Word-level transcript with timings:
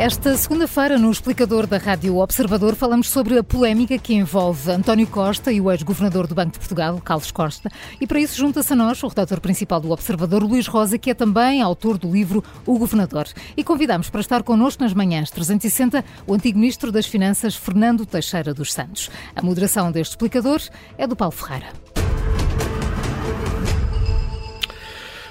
Esta 0.00 0.34
segunda-feira, 0.34 0.96
no 0.96 1.10
explicador 1.10 1.66
da 1.66 1.76
Rádio 1.76 2.16
Observador, 2.16 2.74
falamos 2.74 3.10
sobre 3.10 3.36
a 3.36 3.44
polémica 3.44 3.98
que 3.98 4.14
envolve 4.14 4.70
António 4.70 5.06
Costa 5.06 5.52
e 5.52 5.60
o 5.60 5.70
ex-governador 5.70 6.26
do 6.26 6.34
Banco 6.34 6.52
de 6.52 6.58
Portugal, 6.58 6.98
Carlos 7.04 7.30
Costa. 7.30 7.70
E 8.00 8.06
para 8.06 8.18
isso 8.18 8.34
junta-se 8.34 8.72
a 8.72 8.76
nós 8.76 9.02
o 9.02 9.08
redator 9.08 9.42
principal 9.42 9.78
do 9.78 9.90
Observador, 9.90 10.42
Luís 10.42 10.66
Rosa, 10.66 10.96
que 10.96 11.10
é 11.10 11.14
também 11.14 11.60
autor 11.60 11.98
do 11.98 12.10
livro 12.10 12.42
O 12.64 12.78
Governador. 12.78 13.28
E 13.54 13.62
convidamos 13.62 14.08
para 14.08 14.22
estar 14.22 14.42
connosco 14.42 14.82
nas 14.82 14.94
manhãs 14.94 15.30
360 15.30 16.02
o 16.26 16.32
antigo 16.32 16.58
ministro 16.58 16.90
das 16.90 17.04
Finanças, 17.04 17.54
Fernando 17.54 18.06
Teixeira 18.06 18.54
dos 18.54 18.72
Santos. 18.72 19.10
A 19.36 19.42
moderação 19.42 19.92
deste 19.92 20.12
explicador 20.12 20.62
é 20.96 21.06
do 21.06 21.14
Paulo 21.14 21.32
Ferreira. 21.32 21.89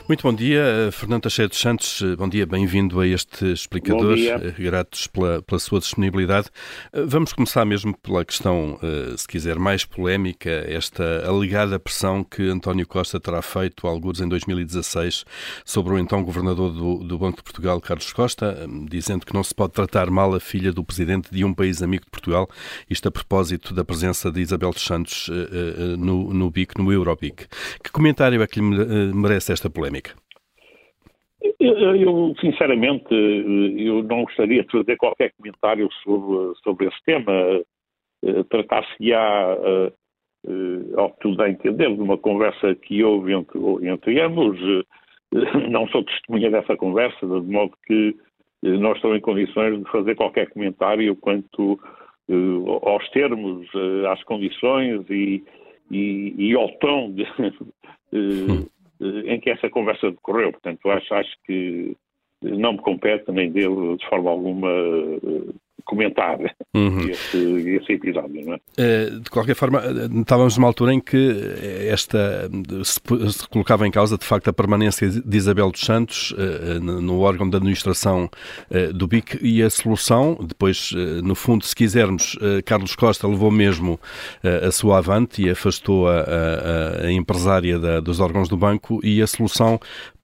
Muito 0.10 0.24
bom 0.24 0.34
dia, 0.34 0.64
eh, 0.64 0.92
Fernando 0.92 1.22
Teixeira 1.22 1.48
dos 1.48 1.60
Santos. 1.60 2.02
Eh, 2.02 2.16
bom 2.16 2.28
dia, 2.28 2.44
bem-vindo 2.44 3.00
a 3.00 3.06
este 3.06 3.46
explicador. 3.54 4.18
Eh, 4.18 4.56
gratos 4.58 5.06
pela, 5.06 5.40
pela, 5.44 5.60
sua 5.60 5.80
disponibilidade. 5.80 6.48
Vamos 7.06 7.32
começar 7.32 7.64
mesmo 7.64 7.96
pela 7.96 8.26
questão, 8.26 8.80
se 9.16 9.28
quiser, 9.28 9.60
mais 9.60 9.86
polémica, 9.86 10.50
esta 10.50 11.28
alegada 11.28 11.80
pressão 11.80 12.24
que 12.24 12.42
António 12.50 12.88
Costa 12.88 13.20
terá 13.20 13.40
feito, 13.44 13.86
alguns 13.86 14.20
em 14.20 14.28
2016, 14.28 15.26
sobre 15.64 15.94
o 15.94 16.00
então 16.00 16.24
governador 16.24 16.72
do, 16.72 17.04
do 17.04 17.18
Banco 17.20 17.38
de 17.38 17.44
Portugal, 17.44 17.80
Carlos 17.80 18.12
Costa, 18.12 18.68
dizendo 18.90 19.28
que 19.28 19.34
não 19.34 19.44
se 19.44 19.54
pode 19.54 19.74
tratar 19.74 20.10
mal 20.10 20.34
a 20.34 20.40
filha 20.40 20.72
do 20.74 20.84
presidente 20.84 21.30
de 21.32 21.46
um 21.46 21.54
país 21.54 21.84
amigo 21.84 22.06
de 22.06 22.10
Portugal, 22.10 22.50
isto 22.90 23.08
a 23.08 23.12
propósito 23.12 23.76
da 23.76 23.86
presença 23.86 24.32
de 24.32 24.42
Isabel 24.42 24.72
dos 24.72 24.84
Santos 24.84 25.30
no, 26.00 26.34
no 26.34 26.50
BIC, 26.50 26.80
no 26.80 26.92
Eurobic. 26.92 27.46
Que 27.84 27.92
comentário 27.92 28.42
é 28.42 28.48
que 28.48 28.60
lhe 28.60 29.14
merece 29.14 29.54
esta 29.54 29.70
polémica? 29.70 29.99
Eu, 31.60 31.96
eu, 31.96 32.36
sinceramente, 32.40 33.08
eu 33.12 34.04
não 34.04 34.24
gostaria 34.24 34.64
de 34.64 34.72
fazer 34.72 34.98
qualquer 34.98 35.32
comentário 35.38 35.90
sobre, 36.04 36.56
sobre 36.64 36.88
esse 36.88 37.04
tema. 37.06 37.62
Eh, 38.22 38.44
tratar-se-á, 38.50 39.58
eh, 39.64 39.94
eh, 40.48 41.00
ao 41.00 41.12
que 41.12 41.20
tudo 41.22 41.42
a 41.42 41.50
entender, 41.50 41.96
de 41.96 42.02
uma 42.02 42.18
conversa 42.18 42.76
que 42.76 43.04
houve 43.04 43.34
entre, 43.34 43.60
entre 43.88 44.20
ambos. 44.20 44.60
Não 45.70 45.88
sou 45.88 46.04
testemunha 46.04 46.50
dessa 46.50 46.76
conversa, 46.76 47.20
de 47.22 47.52
modo 47.52 47.72
que 47.86 48.16
não 48.62 48.94
estou 48.94 49.16
em 49.16 49.22
condições 49.22 49.78
de 49.78 49.90
fazer 49.92 50.16
qualquer 50.16 50.50
comentário 50.50 51.16
quanto 51.16 51.80
aos 52.82 53.08
termos, 53.12 53.68
às 54.12 54.22
condições 54.24 55.06
e, 55.10 55.44
e, 55.92 56.34
e 56.36 56.56
ao 56.56 56.68
tom 56.80 57.12
de, 57.12 57.26
em 59.40 59.42
que 59.42 59.50
essa 59.50 59.70
conversa 59.70 60.12
decorreu. 60.12 60.52
Portanto, 60.52 60.90
acho, 60.90 61.14
acho 61.14 61.36
que 61.46 61.96
não 62.44 62.74
me 62.74 62.80
compete 62.80 63.32
nem 63.32 63.52
devo 63.52 63.98
de 63.98 64.08
forma 64.08 64.30
alguma 64.30 64.70
comentar 65.86 66.38
uhum. 66.74 67.10
esse, 67.10 67.38
esse, 67.38 67.94
episódio. 67.94 68.46
Não 68.46 68.54
é? 68.54 68.60
Eh, 68.78 69.10
de 69.22 69.30
qualquer 69.30 69.56
forma, 69.56 69.80
eh, 69.80 70.20
estávamos 70.20 70.58
numa 70.58 70.68
altura 70.68 70.94
em 70.94 71.00
que 71.00 71.36
esta 71.90 72.50
se, 72.84 73.00
colocava 73.50 73.88
em 73.88 73.92
causa 73.92 74.18
de 74.18 74.26
facto 74.26 74.50
a 74.50 74.54
permanência 74.54 75.10
de 75.10 75.38
Isabel 75.38 75.72
dos 75.72 75.82
Santos 75.82 76.32
uh, 76.32 76.80
no 76.80 77.20
órgão 77.22 77.50
de 77.50 77.56
administração 77.56 78.30
do 78.94 79.08
BIC 79.08 79.40
e 79.42 79.64
a 79.64 79.70
solução, 79.70 80.38
depois, 80.42 80.92
no 81.24 81.36
fundo, 81.36 81.66
se 81.66 81.76
quisermos, 81.76 82.38
Carlos 82.66 82.96
Costa 82.96 83.28
levou 83.28 83.52
mesmo 83.52 84.00
a 84.44 84.72
sua 84.72 84.98
avante 84.98 85.44
e 85.44 85.50
afastou 85.50 86.08
a, 86.08 86.20
a, 86.20 87.06
a 87.06 87.12
empresária 87.12 87.80
da, 87.80 88.00
dos 88.00 88.20
órgãos 88.20 88.48
do 88.48 88.58
banco 88.58 89.00
e 89.04 89.22
a 89.22 89.28
solução 89.28 89.80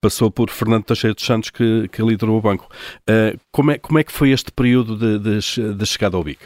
passou 0.06 0.30
por 0.30 0.52
Fernando 0.52 0.84
Teixeira 0.84 1.16
dos 1.16 1.26
Santos, 1.26 1.50
que, 1.50 1.88
que 1.92 2.02
liderou 2.04 2.38
o 2.38 2.42
banco. 2.42 2.70
Uh, 3.10 3.40
como, 3.52 3.72
é, 3.72 3.80
como 3.80 3.98
é 3.98 4.04
que 4.04 4.12
foi 4.12 4.30
este 4.30 4.52
período 4.52 4.96
de, 4.96 5.18
de, 5.18 5.42
de 5.58 5.86
chegada 5.86 6.18
ao 6.18 6.24
BIC? 6.24 6.40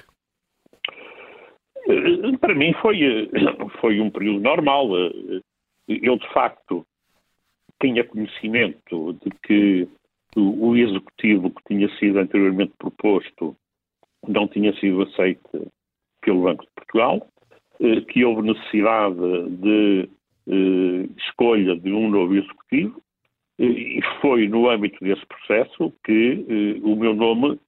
Eh, 1.87 2.37
para 2.39 2.55
mim 2.55 2.73
foi, 2.81 3.01
eh, 3.01 3.29
foi 3.79 3.99
um 3.99 4.09
período 4.09 4.41
normal. 4.41 4.89
Eu, 5.87 6.17
de 6.17 6.33
facto, 6.33 6.85
tinha 7.81 8.03
conhecimento 8.03 9.13
de 9.13 9.31
que 9.43 9.87
o, 10.35 10.75
executivo 10.75 11.49
que 11.49 11.63
tinha 11.67 11.89
sido 11.97 12.19
anteriormente 12.19 12.73
proposto 12.77 13.55
não 14.27 14.47
tinha 14.47 14.73
sido 14.79 15.01
aceito 15.01 15.71
pelo 16.21 16.43
Banco 16.43 16.63
de 16.63 16.71
Portugal, 16.75 17.27
que 18.09 18.23
houve 18.23 18.41
necessidade 18.43 19.15
de 19.49 20.09
escolha 21.17 21.75
de 21.75 21.91
um 21.91 22.09
novo 22.09 22.35
executivo 22.35 23.01
e 23.59 23.99
foi 24.21 24.47
no 24.47 24.69
âmbito 24.69 24.97
desse 25.03 25.25
processo 25.25 25.93
que 26.05 26.45
eh, 26.47 26.79
o 26.81 26.95
meu 26.95 27.13
nome 27.13 27.55
eh, 27.55 27.59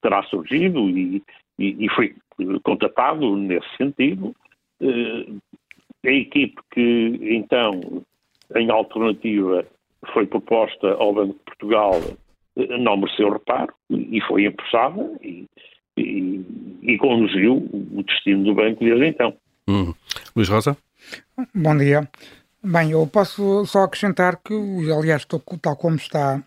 terá 0.00 0.22
surgido 0.24 0.88
e, 0.90 1.22
e, 1.58 1.84
e 1.84 1.88
foi 1.90 2.14
contatado 2.62 3.36
nesse 3.36 3.68
sentido. 3.76 4.34
Eh, 4.80 5.26
a 6.04 6.10
equipe 6.10 6.60
que, 6.72 7.18
então, 7.22 8.02
em 8.56 8.70
alternativa, 8.70 9.64
foi 10.12 10.26
proposta 10.26 10.94
ao 10.94 11.14
Banco 11.14 11.34
de 11.34 11.44
Portugal 11.44 12.00
não 12.56 12.96
mereceu 12.96 13.30
reparo 13.30 13.72
e 13.90 14.20
foi 14.22 14.46
empossada 14.46 15.10
e, 15.22 15.46
e, 15.96 16.44
e, 16.82 16.98
conduziu 16.98 17.68
o 17.72 18.02
destino 18.02 18.44
do 18.44 18.54
banco 18.54 18.84
desde 18.84 19.06
então. 19.06 19.34
Hum. 19.68 19.94
Luís 20.36 20.48
Rosa? 20.48 20.76
Bom 21.54 21.76
dia. 21.76 22.08
Bem, 22.62 22.92
eu 22.92 23.06
posso 23.06 23.64
só 23.66 23.84
acrescentar 23.84 24.36
que, 24.36 24.54
aliás, 24.92 25.24
tal 25.24 25.76
como 25.76 25.96
está 25.96 26.42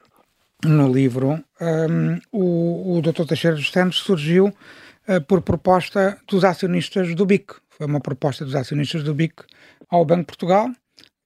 no 0.64 0.92
livro, 0.92 1.40
um, 1.62 2.20
o, 2.32 2.98
o 2.98 3.02
Dr. 3.02 3.26
Teixeira 3.28 3.56
dos 3.56 3.72
Santos 3.72 4.00
surgiu 4.00 4.48
uh, 4.48 5.22
por 5.28 5.42
proposta 5.42 6.18
dos 6.28 6.44
acionistas 6.44 7.14
do 7.16 7.26
BIC. 7.26 7.54
Foi 7.70 7.86
uma 7.88 8.00
proposta 8.00 8.46
dos 8.46 8.56
acionistas 8.56 9.04
do 9.04 9.14
BIC 9.14 9.44
ao 9.90 10.06
Banco 10.06 10.22
de 10.22 10.28
Portugal 10.28 10.68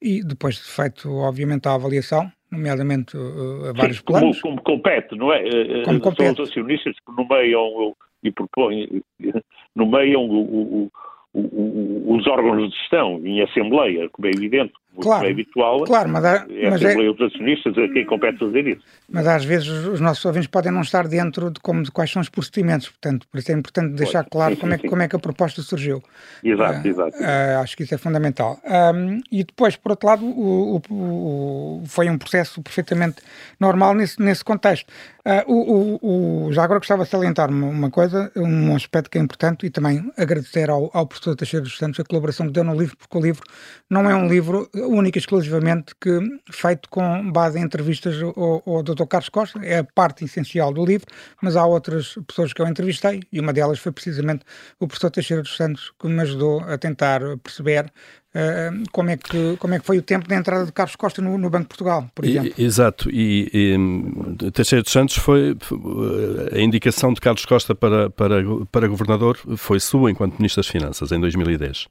e 0.01 0.23
depois 0.23 0.55
de 0.55 0.63
feito, 0.63 1.13
obviamente, 1.13 1.67
a 1.67 1.75
avaliação, 1.75 2.31
nomeadamente 2.51 3.15
uh, 3.15 3.69
a 3.69 3.73
vários 3.73 3.97
Sim, 3.97 4.03
planos. 4.03 4.41
Como, 4.41 4.61
como, 4.61 4.77
compete, 4.77 5.15
não 5.15 5.31
é? 5.31 5.43
Uh, 5.43 5.83
como 5.83 5.85
São 5.85 5.99
compete. 5.99 6.41
os 6.41 6.49
acionistas 6.49 6.95
que 6.95 7.15
nomeiam 7.15 7.95
e 8.23 8.31
propõem, 8.31 9.03
nomeiam 9.75 10.25
o, 10.25 10.85
o 10.85 10.91
os 11.33 12.27
órgãos 12.27 12.69
de 12.69 12.75
gestão 12.75 13.21
em 13.23 13.41
assembleia, 13.41 14.09
como 14.09 14.27
é 14.27 14.31
evidente, 14.31 14.73
claro, 15.01 15.27
é 15.27 15.31
habitual, 15.31 15.83
claro, 15.83 16.09
mas, 16.09 16.25
há, 16.25 16.45
é 16.49 16.69
mas 16.69 16.81
é... 16.81 16.95
dos 16.95 17.21
Acionistas 17.21 17.77
a 17.77 17.87
quem 17.89 18.05
compete 18.05 18.39
fazer 18.39 18.67
isso. 18.67 18.81
Mas 19.09 19.27
às 19.27 19.43
vezes 19.43 19.67
os 19.67 19.99
nossos 19.99 20.23
ouvintes 20.25 20.47
podem 20.47 20.71
não 20.71 20.81
estar 20.81 21.07
dentro 21.07 21.51
de, 21.51 21.59
como, 21.59 21.83
de 21.83 21.91
quais 21.91 22.11
são 22.11 22.21
os 22.21 22.29
procedimentos, 22.29 22.89
portanto, 22.89 23.27
por 23.27 23.39
isso 23.39 23.51
é 23.51 23.55
importante 23.55 23.95
deixar 23.95 24.25
claro 24.25 24.55
sim, 24.55 24.61
como, 24.61 24.73
é, 24.73 24.77
sim. 24.77 24.87
como 24.87 25.01
é 25.01 25.07
que 25.07 25.15
a 25.15 25.19
proposta 25.19 25.61
surgiu. 25.61 26.01
Exato, 26.43 26.87
uh, 26.87 26.87
exato. 26.87 27.17
Uh, 27.17 27.61
acho 27.61 27.77
que 27.77 27.83
isso 27.83 27.95
é 27.95 27.97
fundamental. 27.97 28.59
Um, 28.95 29.19
e 29.31 29.43
depois, 29.43 29.75
por 29.75 29.91
outro 29.91 30.07
lado, 30.07 30.25
o, 30.25 30.75
o, 30.77 31.81
o, 31.81 31.83
foi 31.85 32.09
um 32.09 32.17
processo 32.17 32.61
perfeitamente 32.61 33.17
normal 33.59 33.93
nesse, 33.93 34.21
nesse 34.21 34.43
contexto. 34.43 34.91
Uh, 35.25 36.51
já 36.51 36.63
agora 36.63 36.79
gostava 36.79 37.03
de 37.03 37.09
salientar 37.09 37.49
uma, 37.49 37.67
uma, 37.67 37.91
coisa, 37.91 38.31
um 38.35 38.75
aspecto 38.75 39.09
que 39.09 39.17
é 39.17 39.21
importante 39.21 39.65
e 39.65 39.69
também 39.69 40.11
agradecer 40.17 40.69
ao, 40.69 40.89
ao 40.93 41.05
professor 41.05 41.35
Teixeira 41.35 41.63
dos 41.63 41.77
Santos 41.77 41.99
a 41.99 42.03
colaboração 42.03 42.47
que 42.47 42.53
deu 42.53 42.63
no 42.63 42.75
livro, 42.75 42.97
porque 42.97 43.17
o 43.17 43.21
livro 43.21 43.43
não 43.89 44.09
é 44.09 44.15
um 44.15 44.27
livro 44.27 44.69
única 44.87 45.17
e 45.17 45.21
exclusivamente 45.21 45.93
que, 45.99 46.19
feito 46.51 46.89
com 46.89 47.31
base 47.31 47.59
em 47.59 47.63
entrevistas 47.63 48.21
ao, 48.21 48.63
ao 48.65 48.83
Dr. 48.83 49.05
Carlos 49.05 49.29
Costa, 49.29 49.59
é 49.63 49.79
a 49.79 49.83
parte 49.83 50.25
essencial 50.25 50.73
do 50.73 50.85
livro, 50.85 51.07
mas 51.41 51.55
há 51.55 51.65
outras 51.65 52.15
pessoas 52.27 52.53
que 52.53 52.61
eu 52.61 52.67
entrevistei 52.67 53.21
e 53.31 53.39
uma 53.39 53.53
delas 53.53 53.79
foi 53.79 53.91
precisamente 53.91 54.43
o 54.79 54.87
professor 54.87 55.11
Teixeira 55.11 55.43
dos 55.43 55.55
Santos 55.55 55.91
que 55.99 56.07
me 56.07 56.21
ajudou 56.21 56.61
a 56.61 56.77
tentar 56.77 57.21
perceber 57.43 57.91
Uh, 58.29 58.83
como, 58.91 59.09
é 59.09 59.17
que, 59.17 59.57
como 59.57 59.73
é 59.73 59.79
que 59.79 59.85
foi 59.85 59.97
o 59.97 60.03
tempo 60.03 60.27
da 60.27 60.35
entrada 60.35 60.63
de 60.63 60.71
Carlos 60.71 60.95
Costa 60.95 61.19
no, 61.19 61.35
no 61.35 61.49
Banco 61.49 61.63
de 61.63 61.69
Portugal, 61.69 62.07
por 62.13 62.25
exemplo. 62.25 62.53
E, 62.55 62.63
exato, 62.63 63.09
e, 63.11 63.49
e 63.51 64.51
Teixeira 64.51 64.83
dos 64.83 64.91
Santos 64.91 65.17
foi 65.17 65.57
a 66.53 66.59
indicação 66.59 67.11
de 67.11 67.19
Carlos 67.21 67.43
Costa 67.45 67.73
para, 67.73 68.11
para, 68.11 68.43
para 68.71 68.87
governador 68.87 69.35
foi 69.57 69.79
sua 69.79 70.11
enquanto 70.11 70.37
Ministro 70.37 70.59
das 70.61 70.67
Finanças 70.67 71.11
em 71.11 71.19
2010. 71.19 71.77
Sim, 71.77 71.87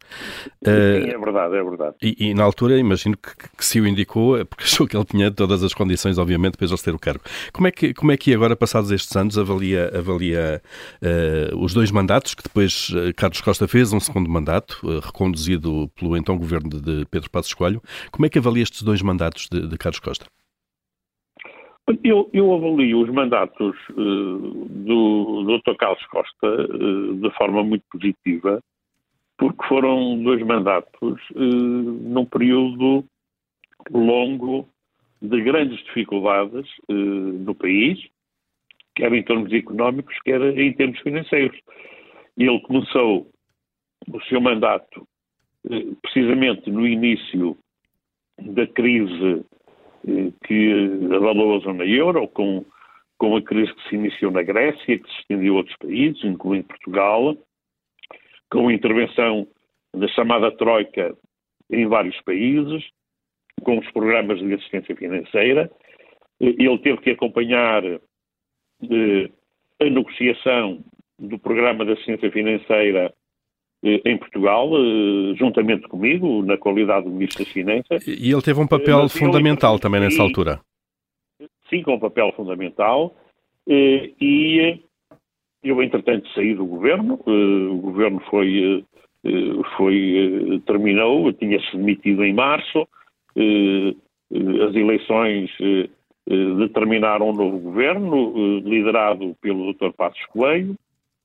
uh, 0.65 0.71
é 0.71 1.19
verdade, 1.19 1.57
é 1.57 1.65
verdade. 1.65 1.97
E, 2.01 2.29
e 2.29 2.35
na 2.35 2.45
altura 2.45 2.79
imagino 2.79 3.17
que, 3.17 3.31
que, 3.57 3.65
se 3.65 3.81
o 3.81 3.87
indicou 3.87 4.39
é 4.39 4.45
porque 4.45 4.63
achou 4.65 4.87
que 4.87 4.97
ele 4.97 5.05
tinha 5.07 5.33
todas 5.33 5.65
as 5.65 5.75
condições, 5.75 6.19
obviamente, 6.19 6.57
para 6.57 6.69
ele 6.69 6.79
ter 6.79 6.95
o 6.95 7.01
cargo. 7.01 7.25
Como 7.53 7.67
é 7.67 7.73
que, 7.73 7.93
como 7.93 8.13
é 8.13 8.17
que 8.17 8.33
agora, 8.33 8.55
passados 8.55 8.93
estes 8.93 9.15
anos, 9.17 9.37
avalia, 9.37 9.91
avalia 9.93 10.63
uh, 11.03 11.59
os 11.59 11.75
dois 11.75 11.91
mandatos 11.91 12.35
que 12.35 12.45
depois 12.45 12.93
Carlos 13.17 13.41
Costa 13.41 13.67
fez, 13.67 13.93
um 13.93 13.99
segundo 13.99 14.31
mandato, 14.31 14.81
reconduzido 15.01 15.91
pelo 15.99 16.17
então 16.29 16.37
governo 16.37 16.69
de 16.69 17.07
Pedro 17.07 17.31
Passos 17.31 17.55
Coelho. 17.55 17.81
Como 18.13 18.27
é 18.27 18.29
que 18.29 18.39
avalia 18.39 18.63
estes 18.63 18.83
dois 18.83 19.01
mandatos 19.01 19.49
de, 19.51 19.67
de 19.67 19.79
Carlos 19.79 19.99
Costa? 19.99 20.27
Eu, 22.05 22.29
eu, 22.35 22.53
avalio 22.53 23.01
os 23.01 23.09
mandatos 23.09 23.75
uh, 23.91 23.95
do, 23.97 25.43
do 25.43 25.59
Dr. 25.59 25.75
Carlos 25.79 26.05
Costa 26.09 26.47
uh, 26.47 27.15
de 27.15 27.31
forma 27.31 27.65
muito 27.65 27.83
positiva, 27.91 28.63
porque 29.39 29.67
foram 29.67 30.23
dois 30.23 30.45
mandatos 30.45 31.19
uh, 31.31 31.41
num 31.41 32.27
período 32.27 33.03
longo 33.91 34.69
de 35.23 35.41
grandes 35.41 35.83
dificuldades 35.85 36.69
no 36.89 37.53
país, 37.55 37.99
quer 38.95 39.13
em 39.13 39.23
termos 39.23 39.53
económicos, 39.53 40.15
quer 40.25 40.41
em 40.57 40.73
termos 40.75 41.01
financeiros. 41.01 41.59
Ele 42.37 42.61
começou 42.61 43.29
o 44.13 44.21
seu 44.25 44.41
mandato 44.41 45.09
precisamente 46.03 46.71
no 46.71 46.87
início 46.87 47.57
da 48.39 48.67
crise 48.67 49.45
eh, 50.07 50.33
que 50.47 50.73
abalou 51.15 51.57
a 51.57 51.61
zona 51.61 51.85
euro, 51.85 52.29
com, 52.29 52.65
com 53.19 53.37
a 53.37 53.43
crise 53.43 53.73
que 53.75 53.89
se 53.89 53.95
iniciou 53.97 54.31
na 54.31 54.43
Grécia, 54.43 54.99
que 54.99 55.11
se 55.11 55.21
estendeu 55.21 55.55
a 55.55 55.57
outros 55.59 55.77
países, 55.77 56.25
incluindo 56.25 56.69
Portugal, 56.69 57.37
com 58.51 58.69
a 58.69 58.73
intervenção 58.73 59.47
da 59.95 60.09
chamada 60.09 60.51
Troika 60.57 61.17
em 61.71 61.87
vários 61.87 62.19
países, 62.23 62.85
com 63.63 63.79
os 63.79 63.91
programas 63.91 64.39
de 64.39 64.55
assistência 64.55 64.95
financeira. 64.97 65.71
Ele 66.41 66.79
teve 66.79 66.99
que 66.99 67.11
acompanhar 67.11 67.85
eh, 67.85 69.31
a 69.81 69.85
negociação 69.85 70.85
do 71.19 71.39
programa 71.39 71.85
de 71.85 71.93
assistência 71.93 72.31
financeira 72.31 73.13
eh, 73.13 73.18
em 73.83 74.17
Portugal, 74.19 74.71
eh, 74.75 75.35
juntamente 75.37 75.87
comigo, 75.89 76.43
na 76.43 76.57
qualidade 76.57 77.07
de 77.07 77.13
Ministro 77.13 77.45
das 77.45 77.53
Finanças. 77.53 78.07
E 78.07 78.33
ele 78.33 78.43
teve 78.43 78.61
um 78.61 78.67
papel 78.67 79.03
Mas 79.03 79.17
fundamental 79.17 79.75
ele, 79.75 79.81
também 79.81 80.01
nessa 80.01 80.23
altura. 80.23 80.61
Sim, 81.71 81.83
com 81.83 81.95
um 81.95 82.01
papel 82.01 82.33
fundamental. 82.33 83.15
E 83.69 84.81
eu, 85.63 85.83
entretanto, 85.83 86.29
saí 86.35 86.55
do 86.55 86.65
governo. 86.65 87.21
O 87.27 87.77
governo 87.77 88.21
foi, 88.31 88.85
foi 89.77 90.63
terminou, 90.67 91.33
tinha-se 91.35 91.77
demitido 91.77 92.25
em 92.25 92.33
março. 92.33 92.89
As 93.37 94.75
eleições 94.75 95.51
determinaram 96.27 97.29
um 97.29 97.35
novo 97.35 97.59
governo, 97.59 98.61
liderado 98.61 99.37
pelo 99.43 99.75
Dr. 99.75 99.91
Passos 99.95 100.25
Coelho, 100.27 100.75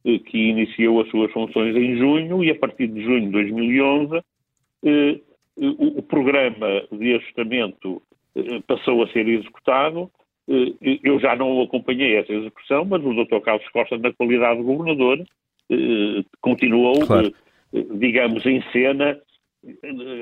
que 0.04 0.38
iniciou 0.38 1.02
as 1.02 1.10
suas 1.10 1.32
funções 1.32 1.76
em 1.76 1.98
junho 1.98 2.44
e 2.44 2.52
a 2.52 2.56
partir 2.56 2.88
de 2.88 3.02
junho 3.02 3.22
de 3.22 3.32
2011 3.32 4.22
eh, 4.84 5.20
o, 5.56 6.02
programa 6.02 6.84
de 6.92 7.14
ajustamento 7.16 8.02
eh, 8.36 8.60
passou 8.68 9.04
a 9.04 9.08
ser 9.08 9.28
executado. 9.28 10.12
Eh, 10.50 11.00
eu 11.04 11.20
já 11.20 11.36
não 11.36 11.62
acompanhei 11.62 12.18
essa 12.18 12.34
execução, 12.34 12.84
mas 12.84 13.04
o 13.04 13.14
Dr. 13.14 13.40
Carlos 13.40 13.68
Costa, 13.70 13.98
na 13.98 14.12
qualidade 14.12 14.60
de 14.60 14.66
governador, 14.66 15.24
continuou, 16.42 17.06
claro. 17.08 17.34
digamos, 17.98 18.46
em 18.46 18.62
cena 18.72 19.18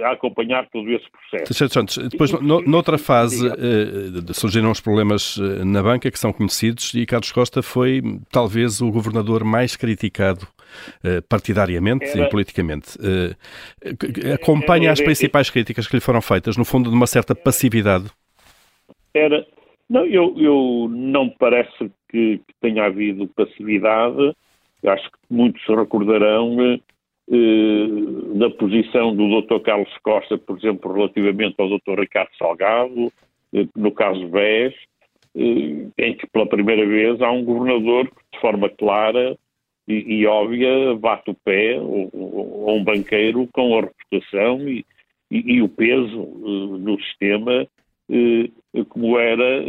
a 0.03 0.11
acompanhar 0.11 0.67
todo 0.69 0.89
esse 0.91 1.05
processo. 1.09 1.69
Santos, 1.69 1.97
depois, 1.97 2.31
no, 2.31 2.61
noutra 2.61 2.97
fase, 2.97 3.47
eh, 3.47 4.33
surgiram 4.33 4.69
os 4.69 4.79
problemas 4.79 5.39
eh, 5.39 5.65
na 5.65 5.81
banca 5.81 6.11
que 6.11 6.19
são 6.19 6.31
conhecidos 6.31 6.93
e 6.93 7.05
Carlos 7.05 7.31
Costa 7.31 7.63
foi 7.63 8.01
talvez 8.31 8.81
o 8.81 8.91
governador 8.91 9.43
mais 9.43 9.75
criticado 9.75 10.47
eh, 11.03 11.21
partidariamente 11.21 12.05
era, 12.05 12.25
e 12.25 12.29
politicamente. 12.29 12.97
Eh, 13.01 14.33
acompanha 14.33 14.85
era, 14.85 14.93
as 14.93 15.01
principais 15.01 15.49
críticas 15.49 15.87
que 15.87 15.95
lhe 15.95 16.01
foram 16.01 16.21
feitas, 16.21 16.55
no 16.55 16.65
fundo, 16.65 16.89
de 16.89 16.95
uma 16.95 17.07
certa 17.07 17.33
passividade? 17.33 18.05
Era. 19.13 19.45
Não, 19.89 20.05
eu, 20.05 20.33
eu 20.37 20.87
não 20.89 21.29
parece 21.29 21.91
que, 22.09 22.37
que 22.37 22.53
tenha 22.61 22.85
havido 22.85 23.27
passividade. 23.27 24.35
Acho 24.85 25.11
que 25.11 25.17
muitos 25.29 25.63
se 25.65 25.75
recordarão 25.75 26.79
da 28.35 28.49
posição 28.49 29.15
do 29.15 29.41
Dr. 29.41 29.59
Carlos 29.61 29.97
Costa, 30.03 30.37
por 30.37 30.57
exemplo, 30.57 30.91
relativamente 30.91 31.55
ao 31.59 31.69
Dr. 31.69 32.01
Ricardo 32.01 32.29
Salgado, 32.37 33.11
eh, 33.53 33.65
no 33.75 33.91
caso 33.91 34.27
BES, 34.27 34.73
eh, 35.35 35.87
em 35.97 36.17
que 36.17 36.27
pela 36.27 36.45
primeira 36.45 36.85
vez 36.85 37.21
há 37.21 37.31
um 37.31 37.45
governador 37.45 38.09
que, 38.09 38.21
de 38.33 38.41
forma 38.41 38.69
clara 38.69 39.37
e, 39.87 39.93
e 40.19 40.25
óbvia, 40.25 40.93
bate 40.95 41.31
o 41.31 41.33
pé 41.33 41.77
a 41.77 41.81
um 41.81 42.83
banqueiro 42.83 43.47
com 43.53 43.77
a 43.77 43.81
reputação 43.81 44.67
e, 44.67 44.85
e, 45.29 45.53
e 45.53 45.61
o 45.61 45.69
peso 45.69 46.17
no 46.17 46.99
sistema, 47.01 47.65
como 48.89 49.17
era 49.17 49.63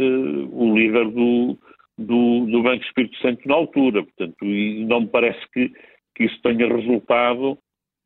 o 0.51 0.77
líder 0.77 1.09
do, 1.09 1.57
do, 1.97 2.45
do 2.45 2.61
Banco 2.61 2.83
Espírito 2.83 3.17
Santo 3.19 3.47
na 3.47 3.55
altura. 3.55 4.03
Portanto, 4.03 4.45
e 4.45 4.85
não 4.85 5.01
me 5.01 5.07
parece 5.07 5.39
que 5.53 5.71
que 6.15 6.25
isso 6.25 6.39
tenha 6.41 6.67
resultado 6.67 7.57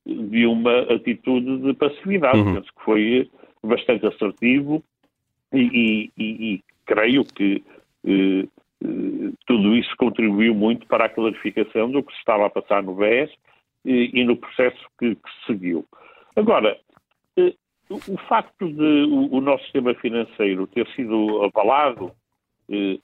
de 0.05 0.45
uma 0.45 0.79
atitude 0.93 1.57
de 1.59 1.73
passividade. 1.73 2.39
Uhum. 2.39 2.55
Penso 2.55 2.73
que 2.73 2.83
foi 2.83 3.29
bastante 3.63 4.05
assertivo 4.05 4.83
e, 5.53 6.11
e, 6.17 6.21
e 6.23 6.63
creio 6.85 7.23
que 7.25 7.63
eh, 8.05 8.47
eh, 8.83 9.31
tudo 9.45 9.75
isso 9.75 9.93
contribuiu 9.97 10.53
muito 10.53 10.87
para 10.87 11.05
a 11.05 11.09
clarificação 11.09 11.91
do 11.91 12.03
que 12.03 12.13
se 12.13 12.19
estava 12.19 12.45
a 12.45 12.49
passar 12.49 12.83
no 12.83 12.95
BES 12.95 13.31
e, 13.83 14.11
e 14.13 14.23
no 14.23 14.37
processo 14.37 14.77
que, 14.99 15.15
que, 15.15 15.29
se 15.29 15.47
seguiu. 15.47 15.85
Agora, 16.35 16.77
eh, 17.37 17.53
o 17.89 18.17
facto 18.29 18.67
de 18.67 19.03
o, 19.09 19.35
o, 19.35 19.41
nosso 19.41 19.63
sistema 19.63 19.93
financeiro 19.95 20.67
ter 20.67 20.87
sido 20.89 21.43
abalado 21.43 22.11
eh, 22.69 22.99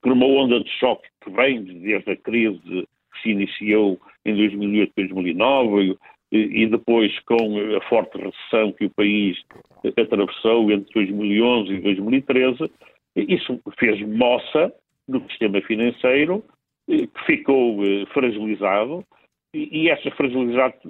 por 0.00 0.12
uma 0.12 0.26
onda 0.26 0.60
de 0.60 0.70
choque 0.78 1.08
que 1.22 1.30
vem 1.30 1.62
desde 1.62 2.10
a 2.10 2.16
crise 2.16 2.88
se 3.24 3.30
iniciou 3.30 3.98
em 4.24 4.36
2008, 4.36 4.92
2009 4.96 5.98
e 6.30 6.66
depois 6.66 7.16
com 7.20 7.76
a 7.76 7.80
forte 7.88 8.18
recessão 8.18 8.72
que 8.72 8.86
o 8.86 8.90
país 8.90 9.36
atravessou 9.84 10.70
entre 10.70 10.92
2011 10.92 11.72
e 11.72 11.80
2013, 11.80 12.70
isso 13.16 13.60
fez 13.78 14.00
moça 14.06 14.72
no 15.06 15.20
sistema 15.28 15.60
financeiro 15.62 16.44
que 16.86 17.08
ficou 17.26 17.84
eh, 17.84 18.04
fragilizado 18.12 19.04
e 19.54 19.88
essas 19.88 20.12
fragilidades 20.14 20.80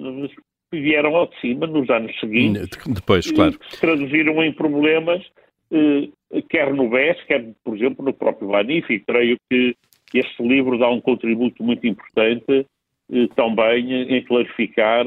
vieram 0.73 1.15
ao 1.15 1.27
de 1.27 1.39
cima 1.39 1.67
nos 1.67 1.89
anos 1.89 2.17
seguintes. 2.19 2.67
Depois, 2.87 3.31
claro. 3.31 3.57
Que 3.57 3.75
se 3.75 3.81
traduziram 3.81 4.43
em 4.43 4.51
problemas, 4.51 5.23
eh, 5.71 6.09
quer 6.49 6.73
no 6.73 6.89
BES, 6.89 7.23
quer, 7.27 7.53
por 7.63 7.75
exemplo, 7.75 8.03
no 8.03 8.13
próprio 8.13 8.49
Banif, 8.49 8.91
e 8.91 8.99
creio 8.99 9.37
que 9.49 9.75
este 10.13 10.43
livro 10.43 10.77
dá 10.77 10.89
um 10.89 11.01
contributo 11.01 11.63
muito 11.63 11.85
importante 11.87 12.65
eh, 13.11 13.27
também 13.35 13.91
em 14.15 14.23
clarificar 14.23 15.05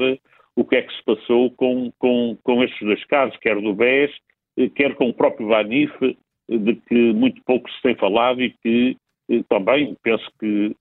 o 0.55 0.65
que 0.65 0.75
é 0.75 0.81
que 0.81 0.93
se 0.93 1.03
passou 1.03 1.51
com, 1.51 1.91
com, 1.97 2.37
com 2.43 2.63
estes 2.63 2.79
dois 2.85 3.03
casos, 3.05 3.37
quer 3.37 3.59
do 3.61 3.73
BES, 3.73 4.11
eh, 4.57 4.69
quer 4.69 4.95
com 4.95 5.09
o 5.09 5.13
próprio 5.13 5.47
Banif, 5.47 5.93
eh, 6.01 6.57
de 6.57 6.75
que 6.75 7.13
muito 7.13 7.41
pouco 7.45 7.69
se 7.71 7.81
tem 7.81 7.95
falado 7.95 8.41
e 8.41 8.53
que 8.63 8.97
eh, 9.29 9.43
também 9.47 9.95
penso 10.03 10.25
que, 10.39 10.75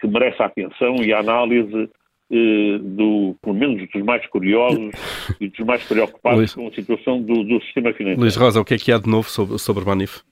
que 0.00 0.06
merece 0.06 0.42
a 0.42 0.46
atenção 0.46 0.96
e 0.96 1.12
a 1.12 1.20
análise 1.20 1.88
eh, 2.30 2.78
do, 2.80 3.36
pelo 3.42 3.54
menos 3.54 3.88
dos 3.90 4.02
mais 4.02 4.26
curiosos 4.26 4.90
e 5.40 5.48
dos 5.48 5.60
mais 5.60 5.84
preocupados 5.84 6.38
Luís, 6.38 6.54
com 6.54 6.66
a 6.66 6.72
situação 6.72 7.22
do, 7.22 7.44
do, 7.44 7.60
sistema 7.62 7.92
financeiro. 7.92 8.20
Luís 8.20 8.36
Rosa, 8.36 8.60
o 8.60 8.64
que 8.64 8.74
é 8.74 8.78
que 8.78 8.90
há 8.90 8.98
de 8.98 9.08
novo 9.08 9.28
sobre, 9.28 9.58
sobre 9.58 9.82
o 9.82 9.86
Banif? 9.86 10.22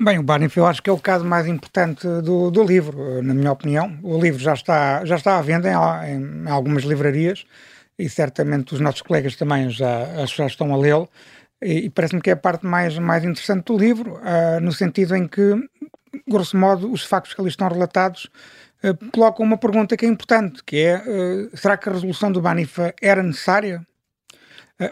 Bem, 0.00 0.18
o 0.18 0.24
Banif 0.24 0.56
eu 0.56 0.66
acho 0.66 0.82
que 0.82 0.90
é 0.90 0.92
o 0.92 0.98
caso 0.98 1.24
mais 1.24 1.46
importante 1.46 2.06
do, 2.22 2.50
do 2.50 2.64
livro, 2.64 3.22
na 3.22 3.32
minha 3.32 3.52
opinião. 3.52 3.96
O 4.02 4.20
livro 4.20 4.40
já 4.40 4.52
está, 4.52 5.04
já 5.04 5.14
está 5.14 5.38
à 5.38 5.42
venda 5.42 5.70
em, 5.70 6.44
em 6.44 6.50
algumas 6.50 6.82
livrarias 6.82 7.46
e 7.96 8.08
certamente 8.08 8.74
os 8.74 8.80
nossos 8.80 9.02
colegas 9.02 9.36
também 9.36 9.70
já, 9.70 10.26
já 10.26 10.46
estão 10.46 10.74
a 10.74 10.76
lê-lo. 10.76 11.08
E, 11.62 11.86
e 11.86 11.90
parece-me 11.90 12.20
que 12.20 12.30
é 12.30 12.32
a 12.32 12.36
parte 12.36 12.66
mais, 12.66 12.98
mais 12.98 13.22
interessante 13.22 13.66
do 13.66 13.78
livro, 13.78 14.14
uh, 14.14 14.60
no 14.60 14.72
sentido 14.72 15.14
em 15.14 15.28
que, 15.28 15.54
grosso 16.26 16.56
modo, 16.56 16.90
os 16.90 17.04
factos 17.04 17.32
que 17.32 17.40
ali 17.40 17.48
estão 17.48 17.68
relatados 17.68 18.28
uh, 18.82 19.10
colocam 19.12 19.46
uma 19.46 19.56
pergunta 19.56 19.96
que 19.96 20.04
é 20.04 20.08
importante, 20.08 20.62
que 20.64 20.76
é, 20.78 20.96
uh, 20.96 21.56
será 21.56 21.76
que 21.76 21.88
a 21.88 21.92
resolução 21.92 22.32
do 22.32 22.42
Banifa 22.42 22.92
era 23.00 23.22
necessária? 23.22 23.86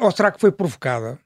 ou 0.00 0.12
será 0.12 0.30
que 0.30 0.40
foi 0.40 0.52
provocada? 0.52 1.18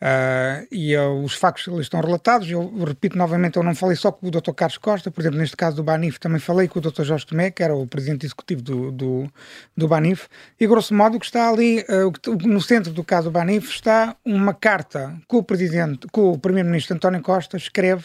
Uh, 0.00 0.62
e 0.70 0.96
os 0.96 1.34
factos 1.34 1.66
ali 1.72 1.82
estão 1.82 2.00
relatados. 2.00 2.48
Eu 2.48 2.72
repito 2.84 3.18
novamente, 3.18 3.56
eu 3.56 3.62
não 3.62 3.74
falei 3.74 3.96
só 3.96 4.12
com 4.12 4.28
o 4.28 4.30
Dr. 4.30 4.52
Carlos 4.52 4.78
Costa, 4.78 5.10
por 5.10 5.20
exemplo, 5.20 5.38
neste 5.38 5.56
caso 5.56 5.76
do 5.76 5.82
Banif, 5.82 6.18
também 6.20 6.38
falei 6.38 6.68
com 6.68 6.78
o 6.78 6.82
Dr. 6.82 7.02
Jorge 7.02 7.26
Tomé, 7.26 7.50
que 7.50 7.62
era 7.62 7.74
o 7.74 7.86
presidente 7.86 8.24
executivo 8.24 8.62
do, 8.62 8.92
do, 8.92 9.32
do 9.76 9.88
Banif, 9.88 10.28
e 10.58 10.66
grosso 10.66 10.94
modo 10.94 11.16
o 11.16 11.20
que 11.20 11.26
está 11.26 11.48
ali, 11.48 11.80
uh, 11.80 12.46
no 12.46 12.60
centro 12.60 12.92
do 12.92 13.02
caso 13.02 13.28
do 13.28 13.32
Banif, 13.32 13.70
está 13.70 14.14
uma 14.24 14.54
carta 14.54 15.16
que 15.28 15.36
o 15.36 15.42
presidente, 15.42 16.06
que 16.12 16.20
o 16.20 16.38
primeiro-ministro 16.38 16.94
António 16.94 17.20
Costa 17.20 17.56
escreve 17.56 18.04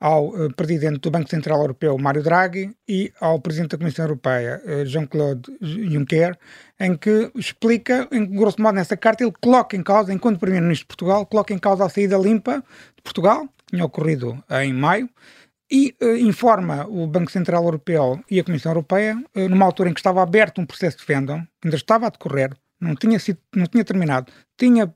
ao 0.00 0.28
uh, 0.28 0.52
presidente 0.54 1.00
do 1.00 1.10
Banco 1.10 1.28
Central 1.28 1.60
Europeu, 1.60 1.96
Mário 1.98 2.22
Draghi, 2.22 2.74
e 2.86 3.12
ao 3.20 3.40
presidente 3.40 3.70
da 3.70 3.78
Comissão 3.78 4.04
Europeia, 4.04 4.62
uh, 4.64 4.86
Jean-Claude 4.86 5.50
Juncker, 5.60 6.38
em 6.78 6.96
que 6.96 7.30
explica, 7.34 8.08
em 8.12 8.24
grosso 8.24 8.62
modo 8.62 8.76
nessa 8.76 8.96
carta, 8.96 9.24
ele 9.24 9.32
coloca 9.40 9.76
em 9.76 9.82
causa, 9.82 10.12
enquanto 10.12 10.38
primeiro-ministro 10.38 10.84
de 10.84 10.88
Portugal, 10.88 11.26
coloca 11.26 11.52
em 11.52 11.58
causa 11.58 11.84
a 11.84 11.88
saída 11.88 12.16
limpa 12.16 12.62
de 12.96 13.02
Portugal, 13.02 13.46
que 13.46 13.66
tinha 13.72 13.84
ocorrido 13.84 14.42
em 14.62 14.72
maio, 14.72 15.08
e 15.70 15.94
uh, 16.00 16.16
informa 16.16 16.86
o 16.86 17.06
Banco 17.06 17.30
Central 17.30 17.64
Europeu 17.64 18.20
e 18.30 18.38
a 18.38 18.44
Comissão 18.44 18.70
Europeia, 18.70 19.20
numa 19.34 19.66
altura 19.66 19.90
em 19.90 19.94
que 19.94 20.00
estava 20.00 20.22
aberto 20.22 20.60
um 20.60 20.66
processo 20.66 20.98
de 20.98 21.04
Fendon, 21.04 21.42
ainda 21.62 21.76
estava 21.76 22.06
a 22.06 22.10
decorrer, 22.10 22.50
não 22.80 22.94
tinha, 22.94 23.18
sido, 23.18 23.40
não 23.54 23.66
tinha 23.66 23.84
terminado, 23.84 24.32
tinha 24.56 24.90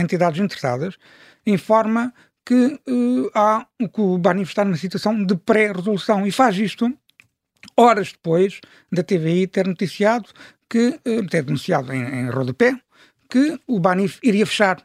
entidades 0.00 0.40
interessadas, 0.40 0.96
informa 1.44 2.14
que, 2.48 2.80
uh, 2.88 3.30
há, 3.34 3.66
o 3.98 4.16
Banif 4.16 4.48
está 4.48 4.64
numa 4.64 4.78
situação 4.78 5.22
de 5.22 5.36
pré-resolução 5.36 6.26
e 6.26 6.32
faz 6.32 6.56
isto 6.56 6.90
horas 7.76 8.12
depois 8.12 8.58
da 8.90 9.02
TVI 9.02 9.46
ter 9.46 9.66
noticiado 9.66 10.30
que, 10.66 10.98
uh, 11.06 11.26
ter 11.26 11.42
denunciado 11.42 11.92
em, 11.92 12.02
em 12.02 12.30
rodapé, 12.30 12.74
que 13.28 13.60
o 13.66 13.78
Banif 13.78 14.18
iria 14.22 14.46
fechar, 14.46 14.82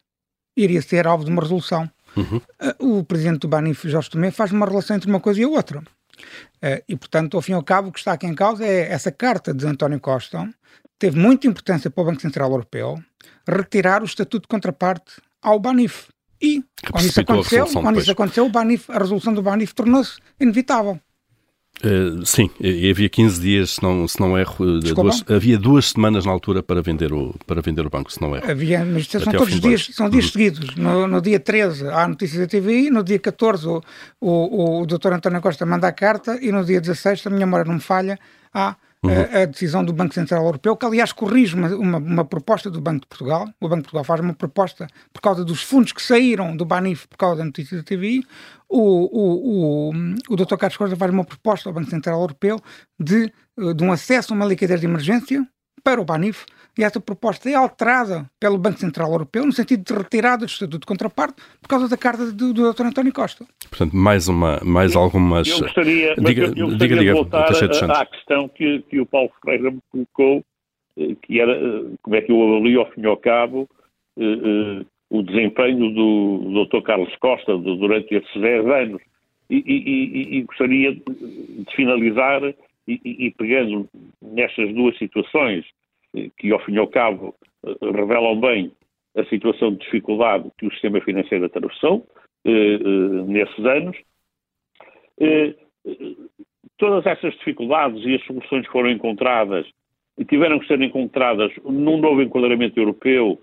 iria 0.57 0.81
ser 0.81 1.07
alvo 1.07 1.23
de 1.23 1.31
uma 1.31 1.41
resolução. 1.41 1.89
Uhum. 2.17 2.41
Uh, 2.81 2.97
o 2.97 3.03
presidente 3.05 3.39
do 3.39 3.47
Banif, 3.47 3.87
Jorge 3.87 4.09
Tomé, 4.09 4.29
faz 4.29 4.51
uma 4.51 4.65
relação 4.65 4.97
entre 4.97 5.09
uma 5.09 5.21
coisa 5.21 5.39
e 5.39 5.45
a 5.45 5.47
outra. 5.47 5.79
Uh, 5.79 6.83
e, 6.85 6.97
portanto, 6.97 7.37
ao 7.37 7.41
fim 7.41 7.53
e 7.53 7.55
ao 7.55 7.63
cabo, 7.63 7.87
o 7.87 7.91
que 7.93 7.99
está 7.99 8.11
aqui 8.11 8.27
em 8.27 8.35
causa 8.35 8.65
é 8.65 8.91
essa 8.91 9.09
carta 9.09 9.53
de 9.53 9.65
António 9.65 10.01
Costa, 10.01 10.53
teve 10.99 11.17
muita 11.17 11.47
importância 11.47 11.89
para 11.89 12.01
o 12.01 12.05
Banco 12.07 12.21
Central 12.21 12.51
Europeu, 12.51 13.01
retirar 13.47 14.01
o 14.01 14.05
estatuto 14.05 14.41
de 14.41 14.47
contraparte 14.49 15.21
ao 15.41 15.57
Banif. 15.61 16.12
E, 16.43 16.61
quando 16.91 17.05
isso 17.05 17.21
aconteceu, 17.21 17.65
quando 17.67 17.99
isso 17.99 18.11
aconteceu 18.11 18.49
Banif, 18.49 18.91
a 18.91 18.99
resolução 18.99 19.33
do 19.33 19.41
Banif 19.41 19.73
tornou-se 19.73 20.17
inevitável. 20.37 20.99
Uh, 21.83 22.23
sim, 22.25 22.51
e 22.59 22.89
havia 22.89 23.09
15 23.09 23.41
dias, 23.41 23.71
se 23.71 23.83
não, 23.83 24.07
se 24.07 24.19
não 24.19 24.37
erro, 24.37 24.79
duas, 24.79 25.23
havia 25.27 25.57
duas 25.57 25.89
semanas 25.89 26.25
na 26.25 26.31
altura 26.31 26.61
para 26.61 26.81
vender 26.81 27.11
o, 27.11 27.33
para 27.47 27.61
vender 27.61 27.85
o 27.85 27.89
banco, 27.89 28.11
se 28.11 28.21
não 28.21 28.35
erro. 28.35 28.49
Havia, 28.49 28.85
mas 28.85 29.07
são 29.07 29.33
todos 29.33 29.59
dias, 29.59 29.89
são 29.91 30.09
dias 30.09 30.25
uhum. 30.25 30.31
seguidos. 30.31 30.75
No, 30.75 31.07
no, 31.07 31.21
dia 31.21 31.39
13 31.39 31.87
há 31.87 32.07
notícias 32.07 32.41
da 32.41 32.47
TVI, 32.47 32.89
no 32.89 33.03
dia 33.03 33.17
14 33.17 33.67
o, 33.67 33.81
o, 34.21 34.81
o 34.81 34.85
doutor 34.85 35.13
António 35.13 35.41
Costa 35.41 35.65
manda 35.65 35.87
a 35.87 35.91
carta 35.91 36.37
e 36.41 36.51
no 36.51 36.63
dia 36.63 36.79
16, 36.79 37.21
se 37.21 37.27
a 37.27 37.31
minha 37.31 37.45
memória 37.45 37.65
não 37.65 37.75
me 37.75 37.81
falha, 37.81 38.19
há 38.53 38.75
uhum. 39.03 39.11
a, 39.11 39.41
a, 39.41 39.45
decisão 39.45 39.83
do 39.83 39.93
Banco 39.93 40.13
Central 40.13 40.45
Europeu, 40.45 40.75
que 40.75 40.85
aliás 40.85 41.11
corrige 41.11 41.55
uma, 41.55 41.67
uma, 41.75 41.97
uma, 41.97 42.25
proposta 42.25 42.69
do 42.69 42.81
Banco 42.81 43.01
de 43.01 43.07
Portugal. 43.07 43.49
O 43.59 43.67
Banco 43.67 43.81
de 43.81 43.83
Portugal 43.83 44.03
faz 44.03 44.19
uma 44.21 44.33
proposta 44.33 44.87
por 45.11 45.21
causa 45.21 45.43
dos 45.43 45.61
fundos 45.61 45.91
que 45.91 46.01
saíram 46.01 46.55
do 46.55 46.65
Banif 46.65 47.07
por 47.07 47.17
causa 47.17 47.37
da 47.37 47.45
notícia 47.45 47.77
da 47.77 47.83
TVI. 47.83 48.25
O, 48.69 48.79
o, 48.79 49.89
o, 49.89 49.93
o 50.29 50.35
Dr. 50.35 50.55
Carlos 50.55 50.77
Costa 50.77 50.95
faz 50.95 51.11
uma 51.11 51.23
proposta 51.23 51.69
ao 51.69 51.73
Banco 51.73 51.89
Central 51.89 52.19
Europeu 52.19 52.59
de, 52.99 53.31
de 53.75 53.83
um 53.83 53.91
acesso 53.91 54.33
a 54.33 54.35
uma 54.35 54.45
liquidez 54.45 54.79
de 54.79 54.87
emergência 54.87 55.45
para 55.83 56.01
o 56.01 56.05
Banif 56.05 56.45
e 56.77 56.83
essa 56.83 56.99
proposta 56.99 57.49
é 57.49 57.53
alterada 57.53 58.29
pelo 58.39 58.57
Banco 58.57 58.79
Central 58.79 59.11
Europeu 59.11 59.45
no 59.45 59.51
sentido 59.51 59.83
de 59.83 59.93
retirada 59.93 60.45
do 60.45 60.49
estatuto 60.49 60.79
de 60.79 60.85
contraparte 60.85 61.35
por 61.61 61.67
causa 61.67 61.87
da 61.87 61.97
carta 61.97 62.31
do, 62.31 62.53
do 62.53 62.73
Dr. 62.73 62.85
António 62.85 63.13
Costa. 63.13 63.45
Portanto, 63.69 63.95
mais, 63.95 64.27
uma, 64.27 64.59
mais 64.63 64.95
algumas... 64.95 65.47
Eu 65.47 65.59
gostaria, 65.59 66.15
diga, 66.15 66.45
eu, 66.55 66.69
gostaria 66.69 66.97
diga, 66.97 67.03
de 67.05 67.11
voltar 67.11 67.49
à 67.91 68.05
questão 68.05 68.49
que, 68.49 68.81
que 68.89 68.99
o 68.99 69.05
Paulo 69.05 69.31
Ferreira 69.43 69.71
me 69.71 69.79
colocou, 69.91 70.43
eh, 70.97 71.15
que 71.21 71.39
era 71.39 71.51
eh, 71.51 71.83
como 72.01 72.15
é 72.15 72.21
que 72.21 72.31
eu 72.31 72.41
avalio 72.41 72.81
ao 72.81 72.91
fim 72.91 73.01
e 73.01 73.05
ao 73.05 73.17
cabo 73.17 73.69
eh, 74.17 74.85
o 75.09 75.21
desempenho 75.21 75.93
do 75.93 76.65
Dr. 76.65 76.81
Carlos 76.81 77.15
Costa 77.17 77.55
durante 77.55 78.15
esses 78.15 78.41
10 78.41 78.65
anos. 78.65 79.01
E, 79.49 79.57
e, 79.57 80.35
e, 80.35 80.37
e 80.37 80.41
gostaria 80.43 80.93
de 80.95 81.75
finalizar 81.75 82.41
e, 82.87 83.33
pegando 83.37 83.87
nestas 84.21 84.73
duas 84.73 84.97
situações, 84.97 85.65
que 86.37 86.51
ao 86.51 86.59
fim 86.59 86.73
e 86.73 86.77
ao 86.77 86.87
cabo 86.87 87.35
revelam 87.81 88.39
bem 88.39 88.71
a 89.15 89.23
situação 89.25 89.71
de 89.71 89.79
dificuldade 89.79 90.49
que 90.57 90.65
o 90.65 90.71
sistema 90.71 90.99
financeiro 91.01 91.45
atravessou 91.45 92.07
eh, 92.45 92.51
eh, 92.51 93.23
nesses 93.27 93.65
anos. 93.65 93.97
Eh, 95.19 95.55
todas 96.77 97.05
essas 97.05 97.33
dificuldades 97.35 98.03
e 98.05 98.15
as 98.15 98.25
soluções 98.25 98.65
foram 98.67 98.89
encontradas 98.89 99.65
tiveram 100.29 100.59
que 100.59 100.67
ser 100.67 100.79
encontradas 100.81 101.51
num 101.63 101.97
novo 101.97 102.21
enquadramento 102.21 102.79
europeu 102.79 103.41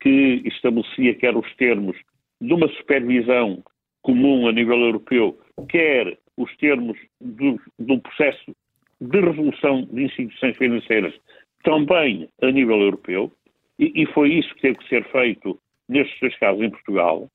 que 0.00 0.42
estabelecia 0.46 1.14
quer 1.16 1.36
os 1.36 1.54
termos 1.56 1.96
de 2.40 2.54
uma 2.54 2.68
supervisão 2.68 3.62
comum 4.00 4.46
a 4.48 4.52
nível 4.52 4.78
europeu, 4.78 5.38
quer 5.68 6.16
os 6.36 6.56
termos 6.56 6.96
de, 7.20 7.58
um 7.80 7.98
processo 7.98 8.56
de 9.00 9.20
resolução 9.20 9.82
de 9.92 10.04
instituições 10.04 10.56
financeiras 10.56 11.14
também 11.62 12.28
a 12.42 12.50
nível 12.50 12.80
europeu, 12.80 13.32
e, 13.78 14.02
e, 14.02 14.06
foi 14.06 14.34
isso 14.34 14.54
que 14.54 14.60
teve 14.62 14.78
que 14.78 14.88
ser 14.88 15.04
feito 15.10 15.58
nestes 15.88 16.18
dois 16.20 16.36
casos 16.38 16.62
em 16.62 16.70
Portugal. 16.70 17.28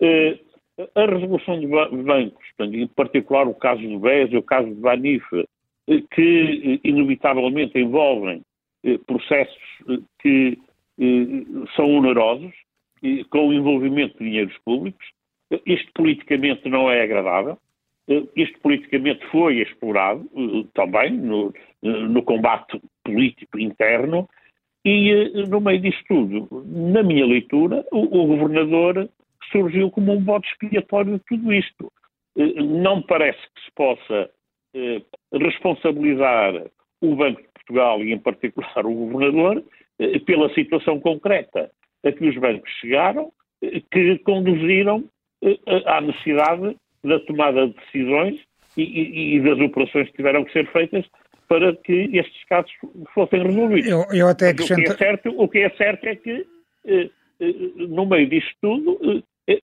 Eh, 0.00 0.38
a 0.94 1.06
resolução 1.06 1.60
de 1.60 1.66
bancos, 1.66 2.44
em 2.58 2.86
particular 2.88 3.46
o 3.46 3.54
caso 3.54 3.82
do 3.82 3.98
BES 3.98 4.32
e 4.32 4.36
o 4.36 4.42
caso 4.42 4.68
do 4.68 4.80
Banif, 4.80 5.24
eh, 5.32 6.02
que 6.10 6.80
eh, 6.84 6.88
inevitavelmente 6.88 7.78
envolvem 7.78 8.42
processos 9.06 9.58
que 10.20 10.58
são 11.74 11.90
onerosos, 11.90 12.52
com 13.30 13.48
o 13.48 13.52
envolvimento 13.54 14.18
de 14.18 14.24
dinheiros 14.24 14.56
públicos. 14.58 15.06
Isto 15.64 15.90
politicamente 15.94 16.68
não 16.68 16.90
é 16.90 17.02
agradável. 17.02 17.58
Isto 18.36 18.60
politicamente 18.60 19.24
foi 19.28 19.62
explorado 19.62 20.28
também 20.74 21.12
no, 21.12 21.54
no 21.82 22.22
combate 22.22 22.78
político 23.04 23.58
interno 23.58 24.28
e, 24.84 25.46
no 25.48 25.60
meio 25.60 25.80
disto 25.80 26.04
tudo, 26.08 26.64
na 26.66 27.02
minha 27.02 27.26
leitura, 27.26 27.84
o, 27.90 28.00
o 28.00 28.26
governador 28.26 29.08
surgiu 29.50 29.90
como 29.90 30.12
um 30.12 30.20
bode 30.20 30.46
expiatório 30.48 31.14
de 31.14 31.24
tudo 31.26 31.52
isto. 31.52 31.92
Não 32.36 32.96
me 32.96 33.06
parece 33.06 33.38
que 33.38 33.64
se 33.64 33.70
possa 33.74 34.30
responsabilizar 35.32 36.66
o 37.00 37.14
Banco 37.14 37.40
de 37.40 37.48
Portugal 37.48 38.02
e, 38.02 38.12
em 38.12 38.18
particular, 38.18 38.84
o 38.84 38.94
governador 38.94 39.64
pela 40.26 40.52
situação 40.54 41.00
concreta 41.00 41.70
a 42.04 42.12
que 42.12 42.28
os 42.28 42.36
bancos 42.36 42.70
chegaram, 42.80 43.32
que 43.90 44.18
conduziram 44.18 45.04
à 45.86 46.00
necessidade 46.00 46.76
da 47.02 47.20
tomada 47.20 47.68
de 47.68 47.74
decisões 47.74 48.40
e, 48.76 48.82
e, 48.82 49.36
e, 49.36 49.40
das 49.40 49.60
operações 49.60 50.08
que 50.08 50.16
tiveram 50.16 50.44
que 50.44 50.52
ser 50.52 50.66
feitas 50.72 51.04
para 51.48 51.74
que 51.76 52.10
estes 52.12 52.44
casos 52.48 52.70
fossem 53.14 53.42
resolvidos. 53.42 53.90
Eu, 53.90 54.06
eu 54.12 54.28
até 54.28 54.50
acrescento... 54.50 54.80
o, 54.80 54.84
que 54.84 54.90
é 54.90 54.96
certo, 54.96 55.34
o 55.36 55.48
que 55.48 55.58
é 55.58 55.70
certo 55.70 56.04
é 56.04 56.16
que, 56.16 56.46
eh, 56.86 57.10
eh, 57.40 57.54
no 57.88 58.06
meio 58.06 58.28
disto 58.28 58.54
tudo, 58.60 59.22
eh, 59.48 59.58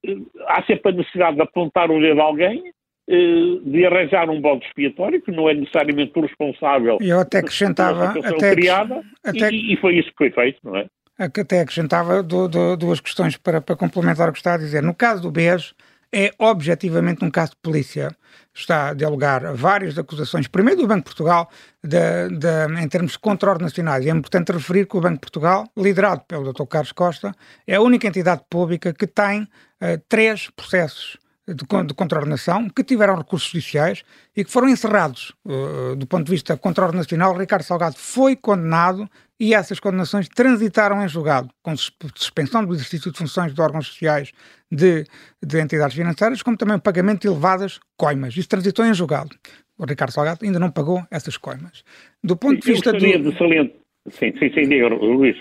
há 0.48 0.62
sempre 0.64 0.92
a 0.92 0.94
necessidade 0.94 1.36
de 1.36 1.42
apontar 1.42 1.90
o 1.90 2.00
dedo 2.00 2.20
a 2.20 2.24
alguém, 2.24 2.62
de 3.08 3.84
arranjar 3.84 4.30
um 4.30 4.40
bode 4.40 4.64
expiatório, 4.64 5.20
que 5.20 5.32
não 5.32 5.48
é 5.48 5.54
necessariamente 5.54 6.12
o 6.14 6.22
responsável 6.22 6.98
eu 7.00 7.18
até 7.18 7.38
acrescentava, 7.38 8.14
até, 8.24 8.54
criada, 8.54 9.02
até, 9.24 9.50
e, 9.50 9.74
e, 9.74 9.76
foi 9.78 9.96
isso 9.96 10.08
que 10.10 10.16
foi 10.16 10.30
feito, 10.30 10.60
não 10.62 10.76
é? 10.76 10.86
Até 11.18 11.60
acrescentava 11.60 12.22
do, 12.22 12.48
do, 12.48 12.76
duas 12.76 13.00
questões 13.00 13.36
para, 13.36 13.60
para 13.60 13.76
complementar 13.76 14.28
o 14.28 14.32
que 14.32 14.38
está 14.38 14.54
a 14.54 14.56
dizer. 14.56 14.82
No 14.82 14.94
caso 14.94 15.20
do 15.20 15.32
BES, 15.32 15.74
é 16.12 16.30
objetivamente 16.38 17.24
um 17.24 17.30
caso 17.30 17.52
de 17.52 17.56
polícia. 17.62 18.14
Está 18.54 18.90
a 18.90 18.94
dialogar 18.94 19.54
várias 19.54 19.98
acusações, 19.98 20.46
primeiro 20.46 20.82
do 20.82 20.86
Banco 20.86 21.00
de 21.00 21.04
Portugal, 21.04 21.50
de, 21.82 22.28
de, 22.36 22.82
em 22.82 22.88
termos 22.88 23.12
de 23.12 23.18
controle 23.18 23.62
nacionais. 23.62 24.04
E 24.04 24.10
é 24.10 24.12
importante 24.12 24.52
referir 24.52 24.86
que 24.86 24.96
o 24.96 25.00
Banco 25.00 25.14
de 25.14 25.20
Portugal, 25.20 25.66
liderado 25.74 26.22
pelo 26.28 26.52
Dr. 26.52 26.66
Carlos 26.66 26.92
Costa, 26.92 27.34
é 27.66 27.76
a 27.76 27.80
única 27.80 28.06
entidade 28.06 28.42
pública 28.50 28.92
que 28.92 29.06
tem 29.06 29.42
uh, 29.42 29.48
três 30.06 30.50
processos 30.50 31.16
de, 31.48 31.54
de 31.86 31.94
contraordenação 31.94 32.68
que 32.68 32.84
tiveram 32.84 33.16
recursos 33.16 33.50
judiciais 33.50 34.02
e 34.36 34.44
que 34.44 34.50
foram 34.50 34.68
encerrados. 34.68 35.32
Uh, 35.44 35.96
do 35.96 36.06
ponto 36.06 36.24
de 36.24 36.30
vista 36.30 36.56
controle 36.56 36.94
nacional, 36.94 37.36
Ricardo 37.36 37.62
Salgado 37.62 37.96
foi 37.96 38.36
condenado 38.36 39.08
e 39.42 39.54
essas 39.54 39.80
condenações 39.80 40.28
transitaram 40.28 41.04
em 41.04 41.08
julgado, 41.08 41.50
com 41.64 41.74
suspensão 41.76 42.64
do 42.64 42.72
exercício 42.74 43.10
de 43.10 43.18
funções 43.18 43.52
de 43.52 43.60
órgãos 43.60 43.88
sociais 43.88 44.30
de, 44.70 45.04
de 45.44 45.60
entidades 45.60 45.96
financeiras, 45.96 46.42
como 46.42 46.56
também 46.56 46.76
o 46.76 46.80
pagamento 46.80 47.22
de 47.22 47.26
elevadas 47.26 47.80
coimas. 47.96 48.36
Isso 48.36 48.48
transitou 48.48 48.86
em 48.86 48.94
julgado. 48.94 49.36
O 49.76 49.84
Ricardo 49.84 50.12
Salgado 50.12 50.44
ainda 50.44 50.60
não 50.60 50.70
pagou 50.70 51.04
essas 51.10 51.36
coimas. 51.36 51.82
Do 52.22 52.36
ponto 52.36 52.60
de 52.60 52.72
vista 52.72 52.92
do... 52.92 52.98
de 52.98 53.08
Sim, 54.08 54.32
sim, 54.36 54.52
sim, 54.52 54.68
diga, 54.68 54.88
Luís. 54.88 55.36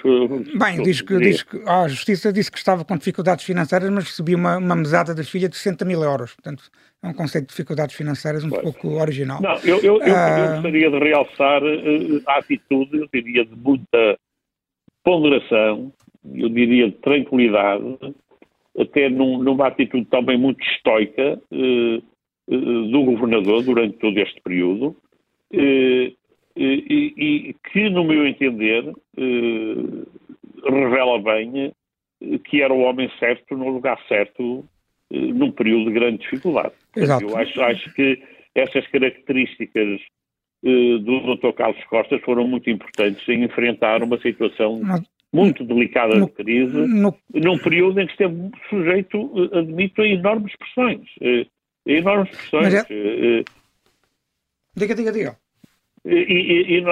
Bem, 0.54 0.84
diz 0.84 1.02
que, 1.02 1.18
diz 1.18 1.42
que 1.42 1.58
a 1.68 1.88
Justiça 1.88 2.32
disse 2.32 2.52
que 2.52 2.60
estava 2.60 2.86
com 2.86 2.96
dificuldades 2.96 3.44
financeiras, 3.44 3.90
mas 3.90 4.04
recebia 4.04 4.38
uma, 4.38 4.58
uma 4.58 4.76
mesada 4.76 5.16
das 5.16 5.28
filhas 5.28 5.50
de 5.50 5.58
60 5.58 5.84
mil 5.84 6.04
euros. 6.04 6.36
Portanto, 6.36 6.70
é 7.02 7.08
um 7.08 7.14
conceito 7.14 7.46
de 7.46 7.50
dificuldades 7.50 7.96
financeiras 7.96 8.44
um 8.44 8.50
pois. 8.50 8.62
pouco 8.62 9.02
original. 9.02 9.42
Não, 9.42 9.56
eu, 9.64 9.80
eu, 9.80 10.00
eu, 10.04 10.16
ah, 10.16 10.40
eu 10.40 10.54
gostaria 10.54 10.92
de 10.92 11.00
realçar 11.00 11.64
uh, 11.64 12.22
a 12.28 12.38
atitude, 12.38 12.98
eu 13.00 13.10
diria, 13.12 13.44
de 13.46 13.56
muita 13.56 14.20
ponderação, 15.04 15.92
eu 16.32 16.50
diria 16.50 16.92
de 16.92 16.98
tranquilidade, 16.98 17.84
até 18.78 19.10
num, 19.10 19.42
numa 19.42 19.70
atitude 19.70 20.06
também 20.06 20.38
muito 20.38 20.64
estoica 20.64 21.42
uh, 21.52 22.04
do 22.92 23.04
governador 23.06 23.64
durante 23.64 23.98
todo 23.98 24.20
este 24.20 24.40
período 24.42 24.96
e, 26.64 27.14
e, 27.50 27.56
que, 27.72 27.90
no 27.90 28.04
meu 28.04 28.28
entender, 28.28 28.86
eh, 29.18 30.70
revela 30.70 31.20
bem 31.22 31.74
eh, 32.22 32.38
que 32.46 32.62
era 32.62 32.74
o 32.74 32.82
homem 32.82 33.10
certo 33.20 33.58
no 33.58 33.70
lugar 33.70 34.00
certo 34.08 34.64
eh, 35.12 35.18
num 35.18 35.52
período 35.52 35.86
de 35.86 35.94
grande 35.94 36.18
dificuldade. 36.20 36.74
Exato. 36.96 37.26
Eu 37.26 37.36
acho, 37.36 37.62
acho 37.62 37.94
que 37.94 38.22
essas 38.54 38.86
características 38.88 40.00
do 40.64 41.36
Dr. 41.36 41.54
Carlos 41.54 41.84
Costa 41.86 42.20
foram 42.20 42.48
muito 42.48 42.70
importantes 42.70 43.28
em 43.28 43.44
enfrentar 43.44 44.04
uma 44.04 44.20
situação 44.20 44.80
muito 45.34 45.64
delicada 45.64 46.14
no, 46.14 46.28
de 46.28 46.34
crise, 46.34 46.78
no... 46.78 47.18
num 47.34 47.58
período 47.58 48.00
em 48.00 48.06
que 48.06 48.12
esteve 48.12 48.52
sujeito, 48.70 49.50
admito, 49.58 50.04
a 50.04 50.08
enormes 50.08 50.56
pressões. 50.58 51.08
A 51.88 51.92
enormes 51.92 52.30
pressões. 52.30 52.74
É... 52.76 53.44
Diga, 54.76 54.94
diga, 54.94 55.12
diga. 55.12 55.41
E, 56.06 56.16
e, 56.16 56.84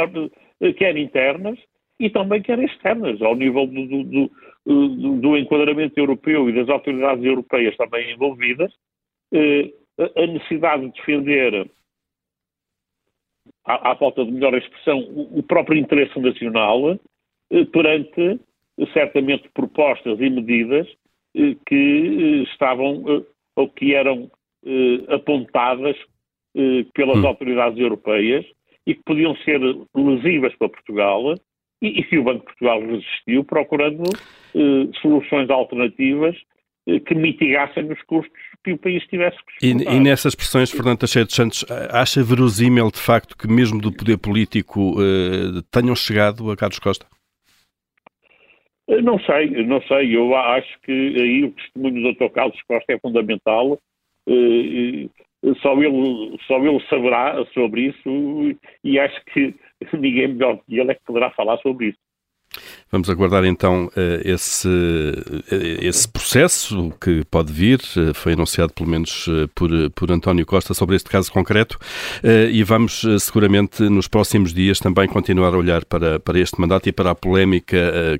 e, 0.61 0.73
quer 0.73 0.95
internas 0.97 1.57
e 1.99 2.09
também 2.09 2.41
quer 2.41 2.59
externas, 2.59 3.21
ao 3.21 3.35
nível 3.35 3.65
do, 3.65 3.85
do, 3.87 4.31
do, 4.65 5.21
do, 5.21 5.37
enquadramento 5.37 5.99
europeu 5.99 6.49
e 6.49 6.53
das 6.53 6.69
autoridades 6.69 7.25
europeias 7.25 7.75
também 7.75 8.11
envolvidas, 8.13 8.71
a 10.15 10.27
necessidade 10.27 10.85
de 10.85 10.91
defender, 10.91 11.69
à, 13.65 13.91
à 13.91 13.95
falta 13.95 14.23
de 14.23 14.31
melhor 14.31 14.53
expressão, 14.55 14.99
o, 14.99 15.39
o 15.39 15.43
próprio 15.43 15.77
interesse 15.77 16.17
nacional 16.19 16.97
perante, 17.73 18.39
certamente, 18.93 19.49
propostas 19.53 20.19
e 20.21 20.29
medidas 20.29 20.87
que 21.65 22.43
estavam 22.51 23.25
ou 23.55 23.69
que 23.69 23.93
eram 23.93 24.31
apontadas 25.09 25.97
pelas 26.93 27.17
hum. 27.17 27.27
autoridades 27.27 27.77
europeias 27.77 28.45
e 28.89 28.95
que 28.95 29.03
podiam 29.05 29.35
ser 29.37 29.59
lesivas 29.95 30.55
para 30.55 30.69
Portugal 30.69 31.35
e, 31.81 31.99
e 31.99 32.03
que 32.03 32.17
o 32.17 32.23
Banco 32.23 32.39
de 32.39 32.45
Portugal 32.45 32.81
resistiu 32.81 33.43
procurando 33.43 34.03
eh, 34.55 34.99
soluções 34.99 35.49
alternativas 35.49 36.35
eh, 36.87 36.99
que 36.99 37.13
mitigassem 37.13 37.91
os 37.91 38.01
custos 38.03 38.41
que 38.63 38.73
o 38.73 38.77
país 38.77 39.05
tivesse 39.07 39.37
que 39.59 39.67
e, 39.67 39.71
e, 39.71 39.99
nessas 39.99 40.33
pressões, 40.33 40.71
Fernando 40.71 40.99
Teixeira 40.99 41.25
dos 41.25 41.35
Santos, 41.35 41.65
acha 41.91 42.23
verosímil 42.23 42.89
de 42.89 42.99
facto 42.99 43.37
que 43.37 43.47
mesmo 43.47 43.79
do 43.79 43.93
poder 43.95 44.17
político 44.17 44.95
eh, 44.99 45.61
tenham 45.71 45.95
chegado 45.95 46.49
a 46.49 46.57
Carlos 46.57 46.79
Costa? 46.79 47.05
Eh, 48.89 49.01
não 49.03 49.19
sei, 49.19 49.49
não 49.65 49.81
sei. 49.83 50.15
Eu 50.15 50.35
acho 50.35 50.79
que 50.81 50.91
aí 50.91 51.43
o 51.43 51.51
testemunho 51.51 52.01
do 52.01 52.13
Dr. 52.13 52.33
Carlos 52.33 52.61
Costa 52.63 52.91
é 52.91 52.99
fundamental. 52.99 53.77
Só 55.61 55.73
ele, 55.81 56.37
só 56.47 56.57
ele 56.57 56.79
saberá 56.89 57.45
sobre 57.53 57.87
isso 57.87 58.57
e 58.83 58.99
acho 58.99 59.23
que 59.25 59.55
ninguém 59.93 60.27
melhor 60.27 60.57
que 60.57 60.77
ele 60.77 60.91
é 60.91 60.95
que 60.95 61.03
poderá 61.05 61.31
falar 61.31 61.57
sobre 61.59 61.87
isso. 61.87 62.08
Vamos 62.91 63.07
aguardar 63.07 63.45
então 63.45 63.91
eh, 63.95 64.21
esse, 64.25 64.67
eh, 65.51 65.77
esse 65.85 66.07
processo 66.07 66.91
que 66.99 67.23
pode 67.29 67.53
vir, 67.53 67.79
eh, 67.95 68.13
foi 68.15 68.33
anunciado 68.33 68.73
pelo 68.73 68.89
menos 68.89 69.29
por, 69.53 69.69
por 69.91 70.11
António 70.11 70.43
Costa 70.43 70.73
sobre 70.73 70.95
este 70.95 71.07
caso 71.07 71.31
concreto 71.31 71.77
e 72.51 72.63
vamos 72.63 73.05
seguramente 73.19 73.83
nos 73.83 74.07
próximos 74.07 74.53
dias 74.53 74.79
também 74.79 75.07
continuar 75.07 75.53
a 75.53 75.57
olhar 75.57 75.85
para, 75.85 76.19
para 76.19 76.39
este 76.39 76.59
mandato 76.59 76.89
e 76.89 76.91
para 76.91 77.11
a 77.11 77.15
polémica 77.15 77.77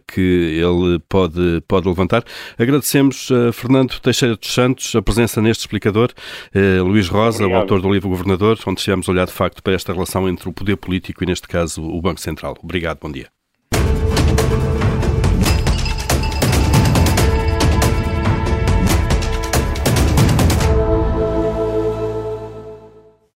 que 0.07 0.61
ele 0.61 0.99
pode, 1.09 1.61
pode 1.67 1.87
levantar. 1.87 2.23
Agradecemos 2.57 3.29
a 3.31 3.51
Fernando 3.51 3.99
Teixeira 3.99 4.35
dos 4.35 4.53
Santos 4.53 4.95
a 4.95 5.01
presença 5.01 5.41
neste 5.41 5.61
explicador, 5.61 6.11
Luís 6.83 7.07
Rosa, 7.07 7.43
Obrigado. 7.43 7.57
o 7.57 7.61
autor 7.61 7.81
do 7.81 7.91
livro 7.91 8.09
Governador, 8.09 8.59
onde 8.67 8.79
estivemos 8.79 9.07
a 9.09 9.11
olhar 9.11 9.25
de 9.25 9.33
facto 9.33 9.63
para 9.63 9.73
esta 9.73 9.93
relação 9.93 10.29
entre 10.29 10.47
o 10.47 10.53
poder 10.53 10.77
político 10.77 11.23
e 11.23 11.27
neste 11.27 11.47
caso 11.47 11.81
o 11.83 12.01
Banco 12.01 12.21
Central. 12.21 12.57
Obrigado, 12.61 12.99
bom 13.01 13.11
dia. 13.11 13.38